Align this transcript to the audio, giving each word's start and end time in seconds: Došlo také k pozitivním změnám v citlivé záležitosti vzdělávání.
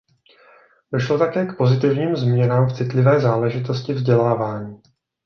Došlo 0.93 1.17
také 1.17 1.45
k 1.45 1.57
pozitivním 1.57 2.15
změnám 2.15 2.67
v 2.67 2.73
citlivé 2.77 3.19
záležitosti 3.19 3.93
vzdělávání. 3.93 4.81